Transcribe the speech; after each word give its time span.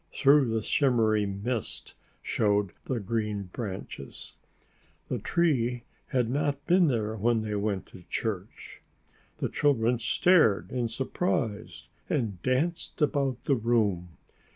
Through 0.15 0.49
the 0.49 0.63
shimmery 0.63 1.27
mist 1.27 1.93
showed 2.23 2.73
the 2.85 2.99
green 2.99 3.51
branches. 3.53 4.33
The 5.09 5.19
tree 5.19 5.83
had 6.07 6.27
not 6.27 6.65
been 6.65 6.87
there 6.87 7.15
when 7.15 7.41
they 7.41 7.53
went 7.53 7.85
to 7.93 8.01
church! 8.09 8.81
The 9.37 9.47
children 9.49 9.99
stared 9.99 10.71
in 10.71 10.87
surprise 10.87 11.89
and 12.09 12.41
danced 12.41 12.99
about 12.99 13.43
the 13.43 13.53
room. 13.55 14.17